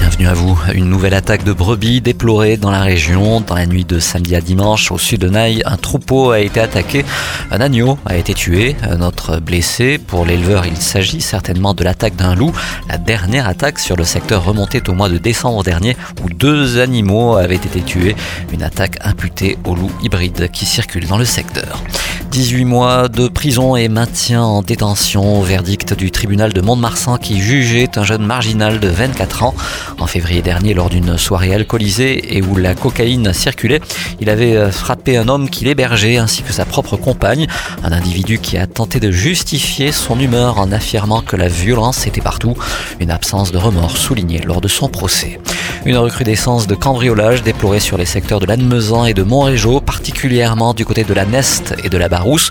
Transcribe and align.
Bienvenue 0.00 0.28
à 0.28 0.32
vous. 0.32 0.58
Une 0.72 0.88
nouvelle 0.88 1.12
attaque 1.12 1.44
de 1.44 1.52
brebis 1.52 2.00
déplorée 2.00 2.56
dans 2.56 2.70
la 2.70 2.80
région. 2.80 3.42
Dans 3.42 3.54
la 3.54 3.66
nuit 3.66 3.84
de 3.84 3.98
samedi 3.98 4.34
à 4.34 4.40
dimanche, 4.40 4.90
au 4.90 4.96
sud 4.96 5.20
de 5.20 5.28
Naï, 5.28 5.62
un 5.66 5.76
troupeau 5.76 6.30
a 6.30 6.40
été 6.40 6.58
attaqué. 6.58 7.04
Un 7.50 7.60
agneau 7.60 7.98
a 8.06 8.16
été 8.16 8.32
tué, 8.32 8.76
un 8.82 9.02
autre 9.02 9.40
blessé. 9.40 9.98
Pour 9.98 10.24
l'éleveur, 10.24 10.64
il 10.64 10.78
s'agit 10.78 11.20
certainement 11.20 11.74
de 11.74 11.84
l'attaque 11.84 12.16
d'un 12.16 12.34
loup. 12.34 12.50
La 12.88 12.96
dernière 12.96 13.46
attaque 13.46 13.78
sur 13.78 13.94
le 13.94 14.04
secteur 14.04 14.42
remontait 14.42 14.88
au 14.88 14.94
mois 14.94 15.10
de 15.10 15.18
décembre 15.18 15.62
dernier 15.62 15.98
où 16.24 16.30
deux 16.30 16.80
animaux 16.80 17.36
avaient 17.36 17.56
été 17.56 17.82
tués. 17.82 18.16
Une 18.54 18.62
attaque 18.62 18.96
imputée 19.04 19.58
au 19.66 19.74
loup 19.74 19.92
hybride 20.02 20.50
qui 20.50 20.64
circule 20.64 21.06
dans 21.06 21.18
le 21.18 21.26
secteur. 21.26 21.82
18 22.30 22.64
mois 22.64 23.08
de 23.08 23.26
prison 23.26 23.74
et 23.74 23.88
maintien 23.88 24.40
en 24.42 24.62
détention. 24.62 25.42
Verdict 25.42 25.94
du 25.94 26.12
tribunal 26.12 26.52
de 26.52 26.60
Mont-de-Marsan 26.60 27.18
qui 27.18 27.40
jugeait 27.40 27.98
un 27.98 28.04
jeune 28.04 28.24
marginal 28.24 28.78
de 28.78 28.86
24 28.86 29.42
ans. 29.42 29.54
En 29.98 30.06
février 30.06 30.40
dernier, 30.40 30.72
lors 30.72 30.90
d'une 30.90 31.18
soirée 31.18 31.52
alcoolisée 31.52 32.36
et 32.36 32.40
où 32.40 32.54
la 32.54 32.74
cocaïne 32.76 33.32
circulait, 33.32 33.80
il 34.20 34.30
avait 34.30 34.54
euh, 34.54 34.70
frappé 34.70 35.16
un 35.16 35.26
homme 35.26 35.50
qui 35.50 35.64
l'hébergeait 35.64 36.18
ainsi 36.18 36.44
que 36.44 36.52
sa 36.52 36.64
propre 36.64 36.96
compagne. 36.96 37.48
Un 37.82 37.90
individu 37.90 38.38
qui 38.38 38.56
a 38.58 38.68
tenté 38.68 39.00
de 39.00 39.10
justifier 39.10 39.90
son 39.90 40.20
humeur 40.20 40.60
en 40.60 40.70
affirmant 40.70 41.22
que 41.22 41.34
la 41.34 41.48
violence 41.48 42.06
était 42.06 42.20
partout. 42.20 42.54
Une 43.00 43.10
absence 43.10 43.50
de 43.50 43.58
remords 43.58 43.96
soulignée 43.96 44.40
lors 44.40 44.60
de 44.60 44.68
son 44.68 44.88
procès. 44.88 45.40
Une 45.84 45.96
recrudescence 45.96 46.66
de 46.66 46.74
cambriolage 46.74 47.42
déplorée 47.42 47.80
sur 47.80 47.96
les 47.96 48.06
secteurs 48.06 48.38
de 48.38 48.46
Lannemezan 48.46 49.06
et 49.06 49.14
de 49.14 49.22
Montrégeau, 49.22 49.80
particulièrement 50.20 50.74
du 50.74 50.84
côté 50.84 51.02
de 51.02 51.14
la 51.14 51.24
Neste 51.24 51.74
et 51.82 51.88
de 51.88 51.96
la 51.96 52.10
Barousse. 52.10 52.50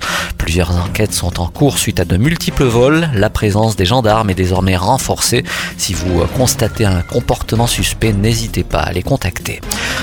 Plusieurs 0.50 0.76
enquêtes 0.78 1.14
sont 1.14 1.40
en 1.40 1.46
cours 1.46 1.78
suite 1.78 2.00
à 2.00 2.06
de 2.06 2.18
multiples 2.18 2.64
vols. 2.64 3.08
La 3.14 3.30
présence 3.30 3.76
des 3.76 3.86
gendarmes 3.86 4.32
est 4.32 4.34
désormais 4.34 4.76
renforcée. 4.76 5.44
Si 5.78 5.94
vous 5.94 6.26
constatez 6.36 6.86
un 6.86 7.04
comportement 7.04 7.68
suspect, 7.68 8.14
n'hésitez 8.14 8.64
pas 8.64 8.80
à 8.80 8.92
les 8.92 9.04
contacter. 9.04 9.62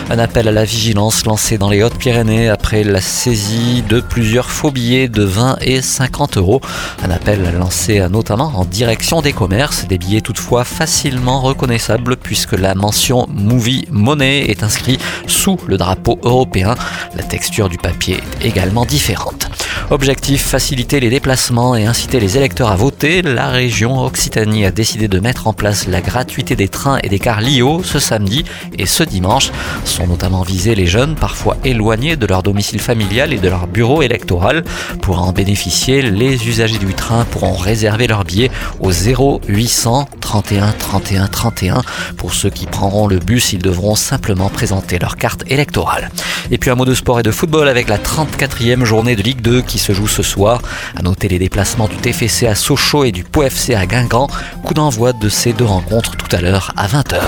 Un 0.09 0.21
appel 0.21 0.47
à 0.47 0.53
la 0.53 0.65
vigilance 0.65 1.27
lancé 1.27 1.59
dans 1.59 1.69
les 1.69 1.83
Hautes-Pyrénées 1.83 2.49
après 2.49 2.85
la 2.85 3.01
saisie 3.01 3.83
de 3.89 3.99
plusieurs 3.99 4.49
faux 4.49 4.71
billets 4.71 5.09
de 5.09 5.25
20 5.25 5.57
et 5.63 5.83
50 5.83 6.37
euros. 6.37 6.61
Un 7.03 7.11
appel 7.11 7.53
lancé 7.59 8.07
notamment 8.09 8.53
en 8.55 8.65
direction 8.65 9.23
des 9.23 9.33
commerces, 9.33 9.89
des 9.89 9.99
billets 9.99 10.21
toutefois 10.21 10.63
facilement 10.63 11.41
reconnaissables 11.41 12.17
puisque 12.17 12.53
la 12.53 12.77
mention 12.77 13.27
Movie 13.35 13.89
Money 13.91 14.49
est 14.49 14.63
inscrite 14.63 15.01
sous 15.27 15.59
le 15.67 15.77
drapeau 15.77 16.21
européen. 16.23 16.77
La 17.17 17.25
texture 17.25 17.69
du 17.69 17.79
papier 17.79 18.21
est 18.41 18.47
également 18.47 18.85
différente. 18.85 19.46
Objectif, 19.91 20.43
faciliter 20.43 20.99
les 20.99 21.11
déplacements 21.11 21.77
et 21.77 21.87
inciter 21.87 22.19
les 22.19 22.37
électeurs 22.37 22.73
à 22.73 22.77
voter. 22.77 23.23
La 23.23 23.51
région 23.51 24.05
Occitanie 24.05 24.67
a 24.67 24.73
décidé 24.73 25.07
de 25.07 25.21
mettre 25.21 25.47
en 25.47 25.53
place 25.53 25.87
la 25.87 26.01
gratuité 26.01 26.57
des 26.57 26.67
trains 26.67 26.99
et 27.05 27.09
des 27.09 27.21
cars 27.21 27.41
LIO 27.41 27.85
ce 27.85 28.01
samedi 28.01 28.45
et 28.77 28.87
ce 28.87 29.05
dimanche. 29.05 29.53
Sont 29.85 30.09
notamment 30.09 30.43
visés 30.43 30.75
les 30.75 30.89
jeunes, 30.89 31.15
parfois 31.15 31.57
éloignés 31.63 32.17
de 32.17 32.27
leur 32.27 32.43
domicile 32.43 32.81
familial 32.81 33.33
et 33.33 33.39
de 33.39 33.49
leur 33.49 33.69
bureau 33.69 34.03
électoral. 34.03 34.65
Pour 35.03 35.23
en 35.23 35.33
bénéficier, 35.33 36.03
les 36.03 36.49
usagers 36.49 36.79
du 36.79 36.93
train 36.93 37.25
pourront 37.25 37.55
réserver 37.55 38.09
leur 38.09 38.25
billet 38.25 38.51
au 38.81 38.91
0800 38.91 40.09
31 40.21 40.73
31 40.73 41.29
31. 41.29 41.83
Pour 42.17 42.35
ceux 42.35 42.51
qui 42.51 42.67
prendront 42.67 43.07
le 43.07 43.21
bus, 43.21 43.53
ils 43.53 43.63
devront 43.63 43.95
simplement 43.95 44.49
présenter 44.49 44.99
leur 44.99 45.17
carte 45.17 45.45
électorale. 45.47 46.11
Et 46.51 46.59
puis 46.59 46.71
un 46.71 46.75
mot 46.75 46.85
de 46.85 46.95
sport 46.95 47.21
et 47.21 47.23
de 47.23 47.31
football 47.31 47.69
avec 47.69 47.89
la 47.89 47.99
34e 47.99 48.85
journée 48.85 49.17
de 49.17 49.23
Ligue 49.23 49.41
2 49.41 49.63
qui 49.63 49.79
se 49.79 49.93
joue 49.93 50.09
ce 50.09 50.23
soir. 50.23 50.63
À 50.97 51.03
noter 51.03 51.29
les 51.29 51.39
déplacements 51.39 51.89
du 51.89 51.97
TFC 51.97 52.47
à 52.47 52.55
Sochaux 52.55 53.05
et 53.05 53.13
du 53.13 53.25
POFC 53.25 53.71
à 53.71 53.87
Guingamp. 53.87 54.29
Coup 54.63 54.75
d'envoi 54.75 55.13
de 55.13 55.29
ces 55.29 55.53
deux 55.53 55.65
rencontres 55.65 56.17
tout 56.17 56.35
à 56.35 56.41
l'heure 56.41 56.73
à 56.77 56.87
20h. 56.87 57.21